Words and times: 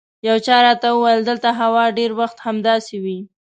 یو 0.27 0.37
چا 0.45 0.55
راته 0.65 0.87
وویل 0.91 1.21
دلته 1.29 1.49
هوا 1.59 1.83
ډېر 1.97 2.11
وخت 2.19 2.37
همداسې 2.47 2.95
وي. 3.03 3.19